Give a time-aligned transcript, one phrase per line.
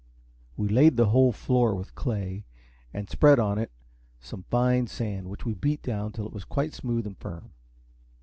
[0.57, 2.43] We laid the whole floor with clay,
[2.91, 3.69] and spread on it
[4.19, 7.51] some fine sand, which we beat down till it was quite smooth and firm.